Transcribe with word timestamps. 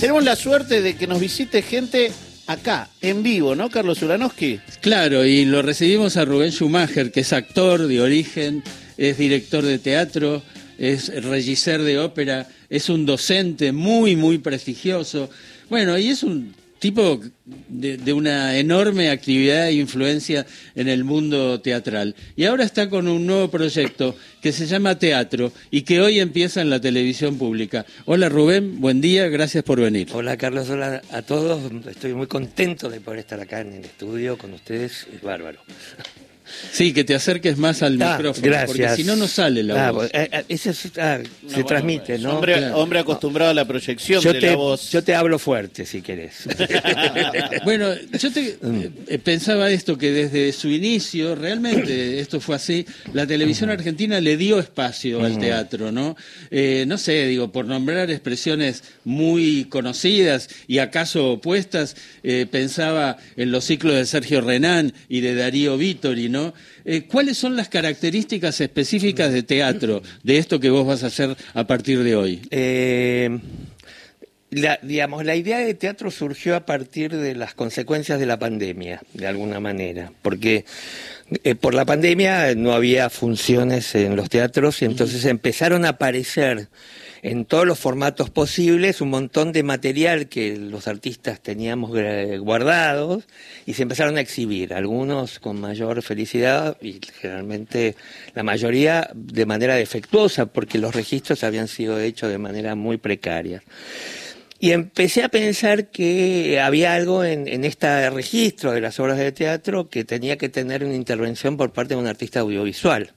Tenemos 0.00 0.24
la 0.24 0.36
suerte 0.36 0.82
de 0.82 0.94
que 0.94 1.06
nos 1.06 1.18
visite 1.18 1.62
gente 1.62 2.12
acá, 2.46 2.90
en 3.00 3.22
vivo, 3.22 3.54
¿no, 3.54 3.70
Carlos 3.70 4.02
Ulanowski? 4.02 4.60
Claro, 4.82 5.24
y 5.24 5.46
lo 5.46 5.62
recibimos 5.62 6.18
a 6.18 6.26
Rubén 6.26 6.52
Schumacher, 6.52 7.10
que 7.10 7.20
es 7.20 7.32
actor 7.32 7.86
de 7.86 8.02
origen, 8.02 8.62
es 8.98 9.16
director 9.16 9.64
de 9.64 9.78
teatro, 9.78 10.42
es 10.78 11.08
regisser 11.24 11.82
de 11.82 11.98
ópera, 11.98 12.46
es 12.68 12.90
un 12.90 13.06
docente 13.06 13.72
muy, 13.72 14.16
muy 14.16 14.36
prestigioso. 14.36 15.30
Bueno, 15.70 15.96
y 15.96 16.08
es 16.08 16.22
un 16.22 16.54
tipo 16.78 17.20
de, 17.68 18.12
una 18.12 18.56
enorme 18.56 19.10
actividad 19.10 19.68
e 19.68 19.74
influencia 19.74 20.46
en 20.74 20.88
el 20.88 21.04
mundo 21.04 21.60
teatral. 21.60 22.14
Y 22.36 22.44
ahora 22.44 22.64
está 22.64 22.88
con 22.88 23.08
un 23.08 23.26
nuevo 23.26 23.48
proyecto 23.50 24.16
que 24.40 24.52
se 24.52 24.66
llama 24.66 24.98
Teatro 24.98 25.52
y 25.70 25.82
que 25.82 26.00
hoy 26.00 26.20
empieza 26.20 26.60
en 26.60 26.70
la 26.70 26.80
televisión 26.80 27.38
pública. 27.38 27.86
Hola 28.04 28.28
Rubén, 28.28 28.80
buen 28.80 29.00
día, 29.00 29.28
gracias 29.28 29.64
por 29.64 29.80
venir. 29.80 30.08
Hola 30.12 30.36
Carlos, 30.36 30.70
hola 30.70 31.02
a 31.10 31.22
todos. 31.22 31.70
Estoy 31.86 32.14
muy 32.14 32.26
contento 32.26 32.88
de 32.88 33.00
poder 33.00 33.20
estar 33.20 33.40
acá 33.40 33.60
en 33.60 33.74
el 33.74 33.84
estudio 33.84 34.38
con 34.38 34.52
ustedes. 34.52 35.06
Es 35.12 35.22
bárbaro. 35.22 35.60
Sí, 36.72 36.92
que 36.92 37.04
te 37.04 37.14
acerques 37.14 37.56
más 37.56 37.82
al 37.82 38.00
ah, 38.00 38.16
micrófono, 38.16 38.56
porque 38.66 38.88
si 38.90 39.04
no, 39.04 39.16
no 39.16 39.26
sale 39.26 39.62
la 39.62 39.88
ah, 39.88 39.90
voz. 39.90 40.10
Eh, 40.12 40.28
eh, 40.32 40.44
eso 40.48 40.70
ah, 40.98 41.18
se 41.48 41.64
transmite, 41.64 42.18
¿no? 42.18 42.38
Hombre, 42.38 42.98
acostumbrado 42.98 43.50
a 43.50 43.54
la 43.54 43.64
proyección 43.64 44.22
de 44.22 44.40
la 44.40 44.56
voz. 44.56 44.90
Yo 44.90 45.02
te 45.02 45.14
hablo 45.14 45.38
fuerte, 45.38 45.84
si 45.84 46.02
querés. 46.02 46.48
bueno, 47.64 47.88
yo 48.18 48.32
te, 48.32 48.58
mm. 48.60 48.82
eh, 49.08 49.18
pensaba 49.18 49.70
esto, 49.70 49.98
que 49.98 50.12
desde 50.12 50.52
su 50.52 50.68
inicio, 50.68 51.34
realmente 51.34 52.20
esto 52.20 52.40
fue 52.40 52.56
así, 52.56 52.86
la 53.12 53.26
televisión 53.26 53.70
argentina 53.70 54.20
le 54.20 54.36
dio 54.36 54.58
espacio 54.58 55.24
al 55.24 55.38
teatro, 55.38 55.92
¿no? 55.92 56.16
no 56.50 56.98
sé, 56.98 57.26
digo, 57.26 57.50
por 57.50 57.66
nombrar 57.66 58.10
expresiones 58.10 58.84
muy 59.04 59.64
conocidas 59.64 60.48
y 60.66 60.78
acaso 60.78 61.32
opuestas, 61.32 61.96
pensaba 62.50 63.16
en 63.36 63.50
los 63.50 63.64
ciclos 63.64 63.94
de 63.94 64.06
Sergio 64.06 64.40
Renán 64.40 64.92
y 65.08 65.20
de 65.20 65.34
Darío 65.34 65.76
Vittori, 65.76 66.28
¿no? 66.28 66.35
Eh, 66.84 67.02
¿Cuáles 67.10 67.38
son 67.38 67.56
las 67.56 67.68
características 67.68 68.60
específicas 68.60 69.32
de 69.32 69.42
teatro, 69.42 70.02
de 70.22 70.38
esto 70.38 70.60
que 70.60 70.70
vos 70.70 70.86
vas 70.86 71.02
a 71.02 71.08
hacer 71.08 71.36
a 71.54 71.66
partir 71.66 72.02
de 72.02 72.16
hoy? 72.16 72.42
Eh, 72.50 73.38
la, 74.50 74.78
digamos, 74.82 75.24
la 75.24 75.36
idea 75.36 75.58
de 75.58 75.74
teatro 75.74 76.10
surgió 76.10 76.56
a 76.56 76.66
partir 76.66 77.14
de 77.14 77.34
las 77.34 77.54
consecuencias 77.54 78.20
de 78.20 78.26
la 78.26 78.38
pandemia, 78.38 79.02
de 79.12 79.26
alguna 79.26 79.60
manera, 79.60 80.12
porque 80.22 80.64
eh, 81.42 81.54
por 81.54 81.74
la 81.74 81.84
pandemia 81.84 82.54
no 82.54 82.72
había 82.72 83.10
funciones 83.10 83.94
en 83.94 84.14
los 84.16 84.28
teatros 84.28 84.80
y 84.82 84.84
entonces 84.84 85.24
empezaron 85.24 85.84
a 85.84 85.90
aparecer 85.90 86.68
en 87.26 87.44
todos 87.44 87.66
los 87.66 87.80
formatos 87.80 88.30
posibles, 88.30 89.00
un 89.00 89.10
montón 89.10 89.50
de 89.50 89.64
material 89.64 90.28
que 90.28 90.56
los 90.56 90.86
artistas 90.86 91.40
teníamos 91.40 91.90
guardados 92.38 93.24
y 93.66 93.74
se 93.74 93.82
empezaron 93.82 94.16
a 94.16 94.20
exhibir, 94.20 94.72
algunos 94.72 95.40
con 95.40 95.60
mayor 95.60 96.02
felicidad 96.02 96.76
y 96.80 97.00
generalmente 97.20 97.96
la 98.32 98.44
mayoría 98.44 99.10
de 99.12 99.44
manera 99.44 99.74
defectuosa 99.74 100.46
porque 100.46 100.78
los 100.78 100.94
registros 100.94 101.42
habían 101.42 101.66
sido 101.66 101.98
hechos 101.98 102.30
de 102.30 102.38
manera 102.38 102.76
muy 102.76 102.96
precaria. 102.96 103.60
Y 104.60 104.70
empecé 104.70 105.24
a 105.24 105.28
pensar 105.28 105.88
que 105.88 106.60
había 106.60 106.94
algo 106.94 107.24
en, 107.24 107.48
en, 107.48 107.64
este 107.64 108.08
registro 108.08 108.70
de 108.70 108.80
las 108.80 109.00
obras 109.00 109.18
de 109.18 109.32
teatro 109.32 109.90
que 109.90 110.04
tenía 110.04 110.38
que 110.38 110.48
tener 110.48 110.84
una 110.84 110.94
intervención 110.94 111.56
por 111.56 111.72
parte 111.72 111.94
de 111.94 112.00
un 112.00 112.06
artista 112.06 112.38
audiovisual 112.38 113.12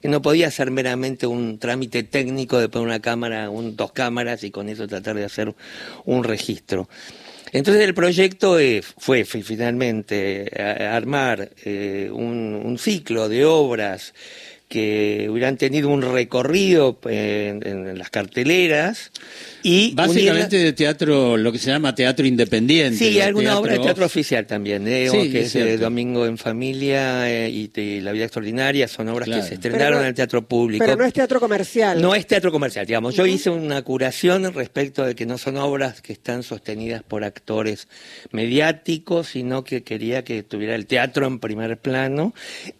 que 0.00 0.08
no 0.08 0.20
podía 0.20 0.50
ser 0.50 0.70
meramente 0.70 1.26
un 1.26 1.58
trámite 1.58 2.02
técnico 2.02 2.58
de 2.58 2.68
poner 2.68 2.88
una 2.88 3.00
cámara, 3.00 3.48
dos 3.48 3.92
cámaras 3.92 4.42
y 4.44 4.50
con 4.50 4.68
eso 4.68 4.88
tratar 4.88 5.16
de 5.16 5.24
hacer 5.24 5.54
un 6.04 6.24
registro. 6.24 6.88
Entonces 7.52 7.84
el 7.84 7.94
proyecto 7.94 8.58
eh, 8.58 8.82
fue 8.82 9.24
finalmente 9.24 10.50
armar 10.60 11.50
eh, 11.64 12.10
un, 12.12 12.76
ciclo 12.78 13.28
de 13.28 13.44
obras 13.44 14.12
que 14.68 15.28
hubieran 15.30 15.56
tenido 15.56 15.88
un 15.88 16.02
recorrido 16.02 16.98
en 17.04 17.96
las 17.96 18.10
carteleras 18.10 19.12
y 19.66 19.94
Básicamente 19.94 20.58
de 20.58 20.74
teatro, 20.74 21.38
lo 21.38 21.50
que 21.50 21.58
se 21.58 21.70
llama 21.70 21.94
teatro 21.94 22.26
independiente. 22.26 22.98
Sí, 22.98 23.18
alguna 23.18 23.58
obra 23.58 23.72
de 23.72 23.78
teatro 23.78 24.04
oficial 24.04 24.46
también, 24.46 24.86
¿eh? 24.86 25.08
que 25.10 25.40
es, 25.40 25.56
eh, 25.56 25.78
Domingo 25.78 26.26
en 26.26 26.36
Familia 26.36 27.30
eh, 27.30 27.48
y 27.48 28.00
La 28.02 28.12
Vida 28.12 28.24
Extraordinaria, 28.24 28.86
son 28.88 29.08
obras 29.08 29.26
que 29.26 29.42
se 29.42 29.54
estrenaron 29.54 30.02
en 30.02 30.08
el 30.08 30.14
teatro 30.14 30.46
público. 30.46 30.84
Pero 30.84 30.98
no 30.98 31.06
es 31.06 31.14
teatro 31.14 31.40
comercial. 31.40 31.98
No 32.02 32.14
es 32.14 32.26
teatro 32.26 32.52
comercial, 32.52 32.84
digamos. 32.84 33.14
Yo 33.14 33.24
hice 33.24 33.48
una 33.48 33.80
curación 33.80 34.52
respecto 34.52 35.02
de 35.02 35.14
que 35.14 35.24
no 35.24 35.38
son 35.38 35.56
obras 35.56 36.02
que 36.02 36.12
están 36.12 36.42
sostenidas 36.42 37.02
por 37.02 37.24
actores 37.24 37.88
mediáticos, 38.32 39.28
sino 39.28 39.64
que 39.64 39.82
quería 39.82 40.24
que 40.24 40.42
tuviera 40.42 40.74
el 40.74 40.84
teatro 40.84 41.26
en 41.26 41.38
primer 41.38 41.78
plano. 41.78 42.34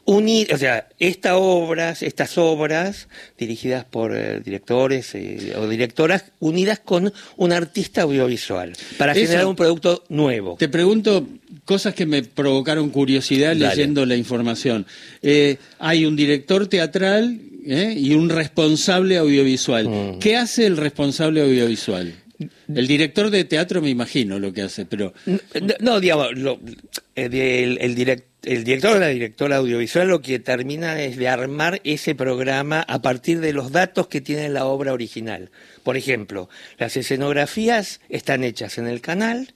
Unir, 0.05 0.53
o 0.53 0.59
sea, 0.59 0.89
estas 0.99 1.33
obras, 1.37 2.03
estas 2.03 2.37
obras 2.37 3.09
dirigidas 3.39 3.87
por 3.87 4.13
directores 4.43 5.15
o 5.57 5.67
directoras 5.67 6.27
unidas 6.41 6.74
con 6.81 7.13
un 7.37 7.53
artista 7.53 8.03
audiovisual 8.03 8.73
para 8.99 9.15
generar 9.15 9.47
un 9.47 9.57
producto 9.57 10.05
nuevo. 10.09 10.57
Te 10.59 10.69
pregunto 10.69 11.27
cosas 11.65 11.95
que 11.95 12.07
me 12.07 12.23
provocaron 12.23 12.91
curiosidad 12.91 13.55
leyendo 13.55 14.05
la 14.07 14.17
información. 14.17 14.87
Eh, 15.23 15.57
hay 15.79 16.05
un 16.05 16.17
director 16.17 16.67
teatral 16.67 17.41
eh, 17.67 17.95
y 17.97 18.15
un 18.15 18.29
responsable 18.29 19.17
audiovisual. 19.17 19.89
Mm. 19.89 20.19
¿Qué 20.19 20.37
hace 20.37 20.67
el 20.67 20.77
responsable 20.77 21.43
audiovisual? 21.43 22.15
El 22.75 22.87
director 22.87 23.31
de 23.31 23.45
teatro 23.45 23.81
me 23.81 23.91
imagino 23.91 24.39
lo 24.39 24.53
que 24.53 24.63
hace, 24.63 24.85
pero... 24.85 25.15
No, 25.81 26.01
digamos, 26.01 26.29
eh, 27.15 27.77
el, 27.81 27.95
director 27.95 28.34
o 28.47 28.99
la 28.99 29.09
directora 29.09 29.57
audiovisual 29.57 30.09
lo 30.09 30.21
que 30.21 30.39
termina 30.39 31.01
es 31.01 31.17
de 31.17 31.29
armar 31.29 31.81
ese 31.85 32.15
programa 32.15 32.85
a 32.87 33.01
partir 33.01 33.41
de 33.41 33.53
los 33.53 33.73
datos 33.73 34.09
que 34.09 34.21
tiene 34.21 34.49
la 34.49 34.67
obra 34.67 34.93
original. 34.93 35.51
Por 35.83 35.97
ejemplo, 35.97 36.49
las 36.79 36.97
escenografías 36.97 38.01
están 38.09 38.45
hechas 38.45 38.79
en 38.79 38.87
el 38.87 39.01
canal, 39.01 39.54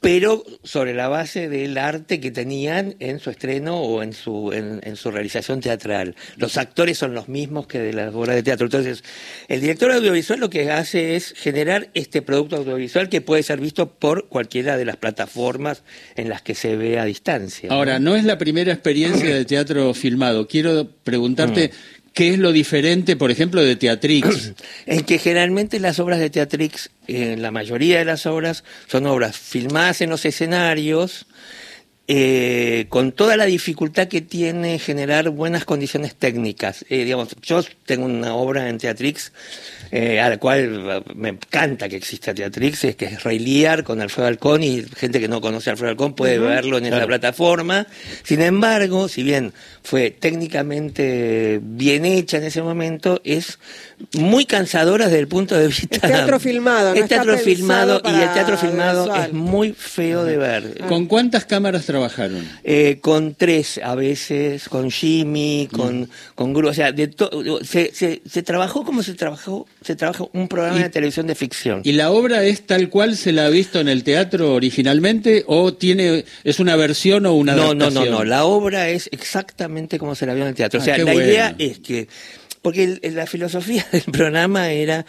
pero 0.00 0.44
sobre 0.62 0.94
la 0.94 1.08
base 1.08 1.48
del 1.48 1.76
arte 1.76 2.20
que 2.20 2.30
tenían 2.30 2.94
en 3.00 3.18
su 3.18 3.30
estreno 3.30 3.80
o 3.80 4.02
en 4.02 4.12
su, 4.12 4.52
en, 4.52 4.96
su 4.96 5.10
realización 5.10 5.60
teatral. 5.60 6.14
Los 6.36 6.56
actores 6.56 6.98
son 6.98 7.14
los 7.14 7.28
mismos 7.28 7.66
que 7.66 7.80
de 7.80 7.92
las 7.92 8.14
obras 8.14 8.36
de 8.36 8.42
teatro. 8.42 8.66
Entonces, 8.66 9.02
el 9.48 9.60
director 9.60 9.90
audiovisual 9.90 10.40
lo 10.40 10.50
que 10.50 10.70
hace 10.70 11.16
es 11.16 11.32
generar 11.32 11.90
este 11.94 12.22
producto 12.22 12.56
audiovisual 12.56 13.08
que 13.08 13.20
puede 13.20 13.42
ser 13.42 13.60
visto 13.60 13.90
por 13.90 14.28
cualquiera 14.28 14.76
de 14.76 14.84
las 14.84 14.96
plataformas 14.96 15.82
en 16.16 16.28
las 16.28 16.42
que 16.42 16.54
se 16.54 16.76
ve 16.76 16.98
a 16.98 17.04
distancia. 17.04 17.70
Ahora, 17.70 17.98
no 17.98 18.14
es 18.14 18.24
la 18.24 18.38
primera 18.38 18.72
experiencia 18.72 19.34
de 19.34 19.44
teatro 19.44 19.94
filmado. 19.94 20.46
Quiero 20.46 20.88
preguntarte... 21.02 21.68
Mm. 21.68 21.97
¿Qué 22.18 22.30
es 22.30 22.38
lo 22.40 22.50
diferente, 22.50 23.14
por 23.14 23.30
ejemplo, 23.30 23.62
de 23.62 23.76
Teatrix? 23.76 24.52
en 24.86 25.04
que 25.04 25.20
generalmente 25.20 25.78
las 25.78 26.00
obras 26.00 26.18
de 26.18 26.30
Teatrix, 26.30 26.90
en 27.06 27.42
la 27.42 27.52
mayoría 27.52 28.00
de 28.00 28.04
las 28.04 28.26
obras, 28.26 28.64
son 28.88 29.06
obras 29.06 29.36
filmadas 29.36 30.00
en 30.00 30.10
los 30.10 30.24
escenarios, 30.24 31.26
eh, 32.10 32.86
con 32.88 33.12
toda 33.12 33.36
la 33.36 33.44
dificultad 33.44 34.08
que 34.08 34.22
tiene 34.22 34.78
generar 34.78 35.28
buenas 35.28 35.66
condiciones 35.66 36.14
técnicas. 36.14 36.86
Eh, 36.88 37.04
digamos, 37.04 37.36
yo 37.42 37.62
tengo 37.84 38.06
una 38.06 38.34
obra 38.34 38.70
en 38.70 38.78
Teatrix 38.78 39.30
eh, 39.90 40.18
a 40.18 40.30
la 40.30 40.38
cual 40.38 41.04
me 41.14 41.30
encanta 41.30 41.86
que 41.88 41.96
exista 41.96 42.32
Teatrix, 42.32 42.84
es 42.84 42.96
que 42.96 43.04
es 43.04 43.22
Rey 43.24 43.38
Liar 43.38 43.84
con 43.84 44.00
Alfredo 44.00 44.26
Alcón 44.26 44.62
y 44.62 44.82
gente 44.96 45.20
que 45.20 45.28
no 45.28 45.42
conoce 45.42 45.68
a 45.68 45.72
Alfredo 45.72 45.90
Alcón 45.90 46.14
puede 46.14 46.38
verlo 46.38 46.78
en 46.78 46.86
esa 46.86 47.06
plataforma. 47.06 47.86
Sin 48.22 48.40
embargo, 48.40 49.08
si 49.08 49.22
bien 49.22 49.52
fue 49.82 50.10
técnicamente 50.10 51.60
bien 51.62 52.06
hecha 52.06 52.38
en 52.38 52.44
ese 52.44 52.62
momento, 52.62 53.20
es 53.24 53.58
muy 54.14 54.46
cansadora 54.46 55.06
desde 55.06 55.18
el 55.18 55.28
punto 55.28 55.56
de 55.56 55.68
vista... 55.68 56.06
teatro 56.06 56.38
filmado, 56.40 56.94
¿no? 56.94 57.06
teatro 57.06 57.36
filmado 57.38 58.00
y 58.04 58.20
el 58.20 58.32
teatro 58.32 58.56
filmado 58.56 59.14
es 59.14 59.32
muy 59.32 59.72
feo 59.72 60.24
de 60.24 60.36
ver. 60.36 60.78
¿Con 60.88 61.06
cuántas 61.06 61.44
cámaras 61.44 61.86
trabajaron? 61.98 62.48
Eh, 62.64 62.98
con 63.00 63.34
tres 63.34 63.80
a 63.82 63.94
veces, 63.94 64.68
con 64.68 64.90
Jimmy, 64.90 65.68
con, 65.70 66.02
mm. 66.02 66.08
con 66.34 66.54
Gru, 66.54 66.68
o 66.68 66.74
sea, 66.74 66.92
de 66.92 67.10
se, 67.62 67.94
se, 67.94 68.22
se 68.28 68.42
trabajó 68.42 68.84
como 68.84 69.02
se 69.02 69.14
trabajó 69.14 69.66
se 69.82 69.96
trabaja 69.96 70.24
un 70.32 70.48
programa 70.48 70.78
de 70.78 70.90
televisión 70.90 71.26
de 71.26 71.34
ficción. 71.34 71.82
¿Y 71.84 71.92
la 71.92 72.10
obra 72.10 72.44
es 72.44 72.66
tal 72.66 72.88
cual 72.88 73.16
se 73.16 73.32
la 73.32 73.46
ha 73.46 73.48
visto 73.50 73.80
en 73.80 73.88
el 73.88 74.04
teatro 74.04 74.54
originalmente 74.54 75.44
o 75.46 75.74
tiene 75.74 76.24
es 76.44 76.60
una 76.60 76.76
versión 76.76 77.26
o 77.26 77.34
una 77.34 77.54
no, 77.54 77.74
No, 77.74 77.90
no, 77.90 78.04
no, 78.04 78.24
la 78.24 78.44
obra 78.44 78.88
es 78.88 79.08
exactamente 79.12 79.98
como 79.98 80.14
se 80.14 80.26
la 80.26 80.34
vio 80.34 80.44
en 80.44 80.50
el 80.50 80.54
teatro. 80.54 80.80
o 80.80 80.82
ah, 80.82 80.84
sea, 80.84 80.98
la 80.98 81.14
idea 81.14 81.54
es 81.58 81.78
que 81.78 82.08
porque 82.62 82.98
la 83.02 83.26
filosofía 83.26 83.86
del 83.92 84.02
programa 84.02 84.70
era 84.70 85.06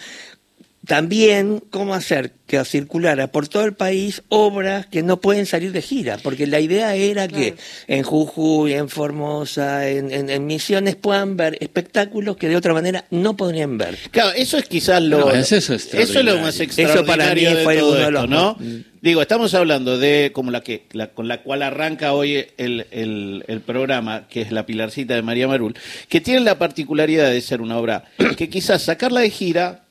también 0.86 1.62
cómo 1.70 1.94
hacer 1.94 2.32
que 2.48 2.64
circulara 2.66 3.28
por 3.32 3.48
todo 3.48 3.64
el 3.66 3.74
país 3.74 4.24
obras 4.30 4.88
que 4.88 5.04
no 5.04 5.22
pueden 5.22 5.46
salir 5.46 5.72
de 5.72 5.82
gira, 5.84 6.18
porque 6.24 6.48
la 6.48 6.60
idea 6.60 6.96
era 6.96 7.28
que 7.28 7.56
en 7.88 8.02
Jujuy, 8.04 8.74
en 8.74 8.90
Formosa, 8.90 9.88
en, 9.88 10.12
en- 10.12 10.30
en 10.32 10.46
Misiones 10.48 10.96
puedan 10.96 11.38
ver 11.38 11.58
espectáculos 11.62 12.38
que 12.38 12.50
de 12.50 12.56
otra 12.56 12.74
manera 12.74 13.06
no 13.12 13.38
podrían 13.38 13.78
ver. 13.78 13.98
Claro, 14.10 14.32
eso 14.36 14.58
es 14.58 14.66
quizás 14.66 15.02
lo. 15.04 15.20
No, 15.20 15.32
eso 15.32 15.58
es 15.58 15.70
eso 15.70 15.76
es 15.76 15.94
lo 15.94 16.00
extraordinario. 16.02 16.42
más 16.42 16.60
Eso 16.60 17.06
para 17.06 17.36
mí 17.36 17.42
de 17.46 17.64
fue 17.64 17.78
todo 17.78 17.92
uno 17.92 18.00
de 18.06 18.12
los 18.12 18.30
¿no? 18.30 18.56
más- 18.60 18.68
Digo, 19.02 19.22
estamos 19.22 19.54
hablando 19.54 19.98
de 19.98 20.32
como 20.34 20.52
la 20.52 20.62
que 20.62 20.86
la, 20.92 21.12
con 21.12 21.28
la 21.30 21.42
cual 21.42 21.62
arranca 21.64 22.12
hoy 22.14 22.48
el, 22.58 22.86
el, 22.92 23.46
el 23.48 23.62
programa, 23.62 24.28
que 24.28 24.42
es 24.42 24.52
la 24.52 24.66
Pilarcita 24.66 25.14
de 25.16 25.22
María 25.22 25.48
Marul, 25.48 25.74
que 26.10 26.20
tiene 26.20 26.42
la 26.42 26.58
particularidad 26.58 27.30
de 27.30 27.40
ser 27.42 27.62
una 27.62 27.78
obra 27.78 28.06
que 28.38 28.50
quizás 28.50 28.82
sacarla 28.82 29.22
de 29.22 29.30
gira 29.30 29.84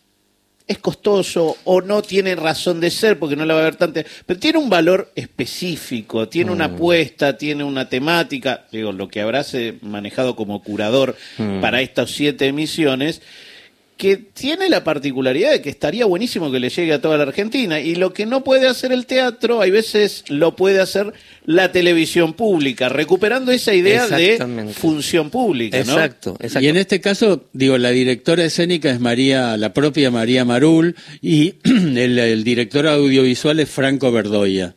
es 0.69 0.79
costoso 0.79 1.57
o 1.65 1.81
no 1.81 2.03
tiene 2.03 2.37
razón 2.37 2.79
de 2.79 2.91
ser 2.91 3.19
porque 3.19 3.35
no 3.35 3.47
la 3.47 3.55
va 3.55 3.61
a 3.61 3.65
ver 3.65 3.77
tanta, 3.77 4.05
pero 4.27 4.39
tiene 4.39 4.59
un 4.59 4.69
valor 4.69 5.11
específico, 5.17 6.29
tiene 6.29 6.53
una 6.53 6.67
apuesta, 6.67 7.39
tiene 7.39 7.65
una 7.65 7.89
temática, 7.89 8.67
digo, 8.71 8.93
lo 8.93 9.09
que 9.09 9.23
habrás 9.23 9.57
manejado 9.81 10.37
como 10.37 10.63
curador 10.63 11.17
para 11.63 11.81
estas 11.81 12.11
siete 12.11 12.47
emisiones, 12.47 13.23
que 13.99 14.17
tiene 14.17 14.69
la 14.69 14.85
particularidad 14.85 15.51
de 15.51 15.61
que 15.61 15.71
estaría 15.71 16.07
buenísimo 16.07 16.53
que 16.53 16.61
le 16.61 16.71
llegue 16.71 16.93
a 16.93 17.01
toda 17.01 17.17
la 17.17 17.25
Argentina 17.25 17.81
y 17.81 17.97
lo 17.97 18.13
que 18.13 18.27
no 18.27 18.45
puede 18.45 18.69
hacer 18.69 18.93
el 18.93 19.07
teatro, 19.07 19.61
hay 19.61 19.73
veces 19.73 20.25
lo 20.29 20.55
puede 20.55 20.81
hacer 20.81 21.13
la 21.45 21.73
televisión 21.73 22.33
pública, 22.35 22.89
recuperando 22.89 23.51
esa 23.51 23.75
idea 23.75 24.07
de 24.07 24.73
función 24.73 25.31
pública, 25.31 25.79
¿no? 25.79 25.95
Exacto, 25.95 26.37
exacto. 26.39 26.65
Y 26.65 26.69
en 26.69 26.77
este 26.77 27.01
caso, 27.01 27.49
digo, 27.53 27.77
la 27.77 27.91
directora 27.91 28.45
escénica 28.45 28.89
es 28.89 29.01
María, 29.01 29.57
la 29.57 29.75
propia 29.75 30.13
María 30.13 30.45
Marul, 30.45 30.95
y 31.21 31.57
el, 31.65 32.19
el 32.21 32.45
director 32.45 32.87
audiovisual 32.87 33.59
es 33.59 33.69
Franco 33.69 34.13
Verdoya. 34.13 34.77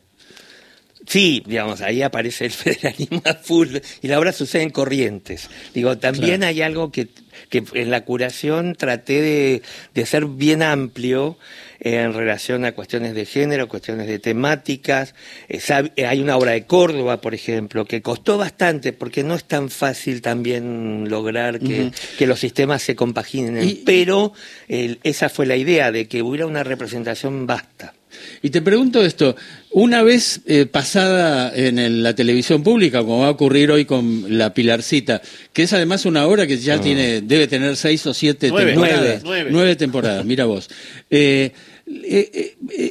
Sí, 1.06 1.42
digamos, 1.46 1.80
ahí 1.80 2.00
aparece 2.02 2.44
el 2.46 2.50
federalismo 2.52 3.22
a 3.24 3.34
full 3.34 3.76
y 4.02 4.08
la 4.08 4.18
obra 4.18 4.32
sucede 4.32 4.62
en 4.62 4.70
Corrientes. 4.70 5.48
Digo, 5.74 5.98
también 5.98 6.38
Claro. 6.40 6.46
hay 6.50 6.62
algo 6.62 6.92
que, 6.92 7.08
que 7.48 7.64
en 7.74 7.90
la 7.90 8.04
curación 8.04 8.74
traté 8.76 9.20
de, 9.20 9.62
de 9.94 10.06
ser 10.06 10.26
bien 10.26 10.62
amplio 10.62 11.36
eh, 11.80 11.96
en 12.02 12.12
relación 12.14 12.64
a 12.64 12.72
cuestiones 12.72 13.14
de 13.14 13.26
género, 13.26 13.66
cuestiones 13.68 14.06
de 14.06 14.20
temáticas. 14.20 15.14
Eh, 15.48 15.60
eh, 15.96 16.06
hay 16.06 16.20
una 16.20 16.36
obra 16.36 16.52
de 16.52 16.66
Córdoba, 16.66 17.20
por 17.20 17.34
ejemplo, 17.34 17.84
que 17.84 18.00
costó 18.00 18.38
bastante 18.38 18.92
porque 18.92 19.24
no 19.24 19.34
es 19.34 19.44
tan 19.44 19.70
fácil 19.70 20.22
también 20.22 21.08
lograr 21.08 21.58
que, 21.58 21.90
que 22.16 22.26
los 22.28 22.38
sistemas 22.38 22.80
se 22.82 22.94
compaginen, 22.94 23.68
Y- 23.68 23.82
pero 23.84 24.32
el- 24.68 25.00
esa 25.02 25.28
fue 25.28 25.46
la 25.46 25.56
idea 25.56 25.90
de 25.90 26.06
que 26.06 26.22
hubiera 26.22 26.46
una 26.46 26.62
representación 26.62 27.46
vasta. 27.46 27.94
Y 28.42 28.50
te 28.50 28.62
pregunto 28.62 29.04
esto, 29.04 29.36
una 29.70 30.02
vez 30.02 30.40
eh, 30.46 30.66
pasada 30.66 31.52
en 31.54 31.78
el- 31.78 32.02
la 32.02 32.14
televisión 32.14 32.62
pública, 32.62 33.00
como 33.00 33.20
va 33.20 33.28
a 33.28 33.30
ocurrir 33.30 33.70
hoy 33.70 33.84
con 33.84 34.36
La 34.38 34.52
Pilarcita, 34.54 35.22
que 35.52 35.62
es 35.64 35.72
además 35.72 36.04
una 36.06 36.26
obra 36.26 36.46
que 36.46 36.58
ya 36.58 36.80
tiene, 36.80 37.20
debe 37.20 37.46
tener 37.46 37.76
seis 37.76 38.06
o 38.06 38.14
siete 38.14 38.48
Nueve. 38.50 38.72
temporadas. 38.72 39.22
Nueve. 39.24 39.50
Nueve. 39.52 39.76
temporadas, 39.76 40.24
mira 40.24 40.44
vos. 40.44 40.68
Eh, 41.10 41.52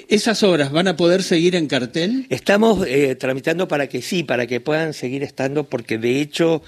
¿Esas 0.09 0.43
obras 0.43 0.71
van 0.71 0.87
a 0.87 0.95
poder 0.95 1.23
seguir 1.23 1.55
en 1.55 1.67
cartel? 1.67 2.25
Estamos 2.29 2.85
eh, 2.87 3.15
tramitando 3.15 3.67
para 3.67 3.87
que 3.87 4.01
sí, 4.01 4.23
para 4.23 4.45
que 4.47 4.59
puedan 4.59 4.93
seguir 4.93 5.23
estando, 5.23 5.63
porque 5.63 5.97
de 5.97 6.21
hecho, 6.21 6.61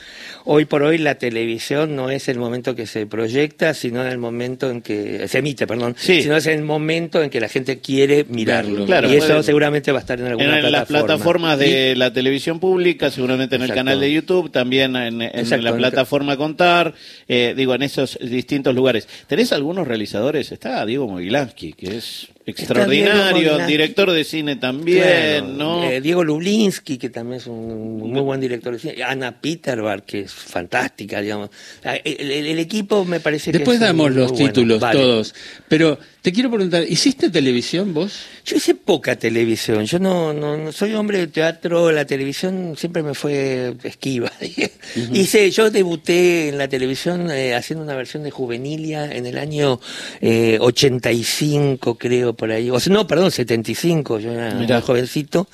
hoy 0.46 0.66
por 0.66 0.84
hoy 0.84 0.98
la 0.98 1.16
televisión 1.16 1.96
no 1.96 2.10
es 2.10 2.28
el 2.30 2.40
momento 2.40 2.76
que 2.76 2.88
se 2.88 3.06
proyecta, 3.06 3.74
sino 3.74 4.02
en 4.02 4.12
el 4.12 4.18
momento 4.18 4.70
en 4.70 4.82
que 4.82 5.28
se 5.28 5.40
emite, 5.40 5.68
perdón, 5.68 5.96
Sí. 5.98 6.24
sino 6.24 6.38
es 6.38 6.48
el 6.48 6.64
momento 6.64 7.22
en 7.22 7.30
que 7.30 7.40
la 7.40 7.50
gente 7.50 7.80
quiere 7.80 8.26
mirarlo. 8.30 8.86
Claro, 8.86 9.12
y 9.12 9.16
eso 9.16 9.44
seguramente 9.44 9.92
va 9.92 10.00
a 10.00 10.02
estar 10.02 10.20
en 10.20 10.28
alguna 10.28 10.58
En 10.58 10.64
las 10.64 10.86
plataforma. 10.86 11.06
plataformas 11.06 11.60
de 11.60 11.96
la 11.96 12.14
televisión 12.14 12.60
pública, 12.60 13.12
seguramente 13.12 13.56
en 13.56 13.64
el 13.64 13.74
canal 13.74 14.00
de 14.00 14.12
YouTube, 14.12 14.52
también 14.52 14.96
en, 14.96 15.20
la 15.20 15.76
plataforma 15.76 16.38
Contar, 16.38 16.94
eh, 17.28 17.54
digo, 17.56 17.76
en 17.76 17.84
esos 17.84 18.18
distintos 18.20 18.74
lugares. 18.74 19.08
¿Tenés 19.28 19.52
algunos 19.52 19.88
realizadores? 19.88 20.52
Está 20.52 20.86
Diego 20.86 21.08
Mogilansky, 21.08 21.74
que 21.74 21.98
es 21.98 22.23
much 22.24 22.33
extraordinario, 22.46 23.66
director 23.66 24.12
de 24.12 24.24
cine 24.24 24.56
también, 24.58 25.02
Claro, 25.46 25.48
¿no? 25.48 25.84
eh, 25.84 26.02
Diego 26.02 26.24
Lublinsky, 26.24 26.98
que 26.98 27.10
también 27.10 27.40
es 27.40 27.48
un 27.48 27.98
muy 28.00 28.22
buen 28.22 28.40
director 28.42 28.74
de 28.74 28.80
cine. 28.80 29.04
Ana 29.04 29.40
Peterbar, 29.40 30.04
que 30.04 30.22
es 30.22 30.34
fantástica, 30.34 31.22
digamos. 31.22 31.50
Ah, 31.84 31.96
El, 31.96 32.32
el- 32.32 32.46
el 32.48 32.60
equipo 32.60 33.06
me 33.06 33.20
parece 33.20 33.52
que 33.52 33.60
Después 33.60 33.76
es 33.76 33.82
damos 33.82 34.10
muy 34.10 34.16
los 34.20 34.32
bueno. 34.32 34.48
títulos 34.48 34.80
Vale. 34.80 35.00
todos. 35.00 35.36
Pero 35.68 35.98
te 36.22 36.32
quiero 36.32 36.50
preguntar, 36.50 36.84
¿hiciste 36.88 37.30
televisión 37.30 37.94
vos? 37.94 38.14
Yo 38.46 38.56
hice 38.58 38.76
poca 38.76 39.16
televisión, 39.18 39.86
yo 39.86 40.00
no, 40.00 40.34
no, 40.34 40.56
no 40.58 40.72
soy 40.72 40.94
hombre 40.94 41.18
de 41.20 41.28
teatro, 41.28 41.92
la 41.92 42.06
televisión 42.06 42.76
siempre 42.78 43.04
me 43.04 43.14
fue 43.14 43.74
esquiva. 43.84 44.32
Hice, 45.14 45.50
yo 45.52 45.70
debuté 45.72 46.50
en 46.50 46.58
la 46.58 46.68
televisión 46.68 47.30
eh, 47.32 47.56
haciendo 47.56 47.84
una 47.84 47.96
versión 47.96 48.24
de 48.24 48.32
Juvenilia 48.32 49.12
en 49.12 49.26
el 49.26 49.38
año 49.38 49.80
eh, 50.22 50.58
85, 50.62 51.98
creo, 51.98 52.33
por 52.36 52.52
ahí. 52.52 52.70
O 52.70 52.80
sea, 52.80 52.94
no, 52.94 53.08
perdón, 53.08 53.32
75, 53.32 54.20
yo 54.20 54.32
era 54.32 54.54
Mirá. 54.56 54.82
jovencito, 54.82 55.48